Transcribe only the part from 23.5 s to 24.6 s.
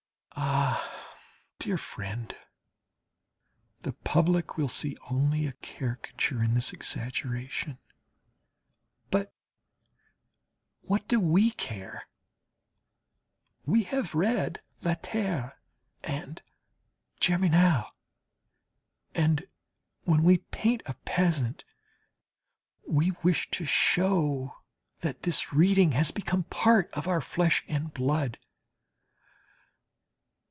to show